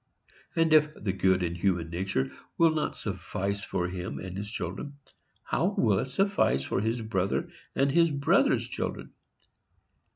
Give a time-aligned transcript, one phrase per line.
[0.55, 4.97] And if "the good in human nature" will not suffice for him and his children,
[5.43, 9.11] how will it suffice for his brother and his brother's children?